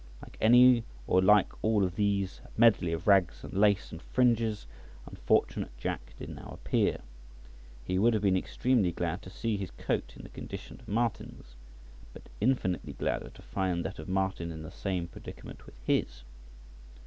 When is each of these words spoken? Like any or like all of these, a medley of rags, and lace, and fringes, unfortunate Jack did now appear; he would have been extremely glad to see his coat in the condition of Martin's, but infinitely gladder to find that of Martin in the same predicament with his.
Like 0.19 0.35
any 0.41 0.83
or 1.05 1.21
like 1.21 1.51
all 1.63 1.83
of 1.83 1.95
these, 1.95 2.41
a 2.43 2.49
medley 2.59 2.91
of 2.91 3.05
rags, 3.05 3.43
and 3.43 3.53
lace, 3.53 3.91
and 3.91 4.01
fringes, 4.01 4.65
unfortunate 5.05 5.77
Jack 5.77 6.15
did 6.17 6.29
now 6.29 6.49
appear; 6.51 7.01
he 7.85 7.99
would 7.99 8.15
have 8.15 8.23
been 8.23 8.35
extremely 8.35 8.91
glad 8.91 9.21
to 9.21 9.29
see 9.29 9.57
his 9.57 9.69
coat 9.69 10.13
in 10.17 10.23
the 10.23 10.29
condition 10.29 10.79
of 10.79 10.87
Martin's, 10.87 11.55
but 12.13 12.29
infinitely 12.39 12.93
gladder 12.93 13.29
to 13.29 13.41
find 13.43 13.85
that 13.85 13.99
of 13.99 14.09
Martin 14.09 14.51
in 14.51 14.63
the 14.63 14.71
same 14.71 15.07
predicament 15.07 15.67
with 15.67 15.75
his. 15.83 16.23